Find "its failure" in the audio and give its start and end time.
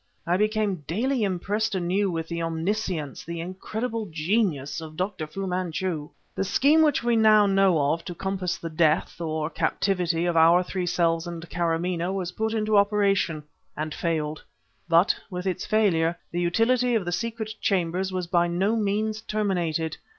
15.45-16.17